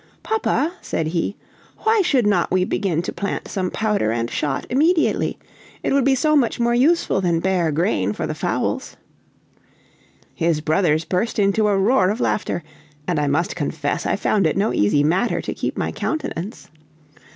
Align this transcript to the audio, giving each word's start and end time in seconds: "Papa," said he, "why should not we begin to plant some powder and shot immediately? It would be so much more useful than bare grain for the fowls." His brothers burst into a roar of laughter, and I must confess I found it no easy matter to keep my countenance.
"Papa," 0.23 0.73
said 0.81 1.09
he, 1.09 1.35
"why 1.81 2.01
should 2.01 2.25
not 2.25 2.49
we 2.49 2.65
begin 2.65 3.03
to 3.03 3.13
plant 3.13 3.47
some 3.47 3.69
powder 3.69 4.11
and 4.11 4.31
shot 4.31 4.65
immediately? 4.67 5.37
It 5.83 5.93
would 5.93 6.03
be 6.05 6.15
so 6.15 6.35
much 6.35 6.59
more 6.59 6.73
useful 6.73 7.21
than 7.21 7.39
bare 7.39 7.71
grain 7.71 8.11
for 8.11 8.25
the 8.25 8.33
fowls." 8.33 8.97
His 10.33 10.59
brothers 10.59 11.05
burst 11.05 11.37
into 11.37 11.67
a 11.67 11.77
roar 11.77 12.09
of 12.09 12.19
laughter, 12.19 12.63
and 13.07 13.19
I 13.19 13.27
must 13.27 13.55
confess 13.55 14.07
I 14.07 14.15
found 14.15 14.47
it 14.47 14.57
no 14.57 14.73
easy 14.73 15.03
matter 15.03 15.39
to 15.39 15.53
keep 15.53 15.77
my 15.77 15.91
countenance. 15.91 16.71